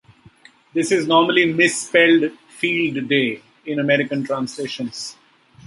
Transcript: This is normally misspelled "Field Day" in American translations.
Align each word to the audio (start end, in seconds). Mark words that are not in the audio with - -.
This 0.73 0.91
is 0.91 1.05
normally 1.07 1.53
misspelled 1.53 2.31
"Field 2.49 3.07
Day" 3.07 3.43
in 3.67 3.77
American 3.77 4.23
translations. 4.23 5.15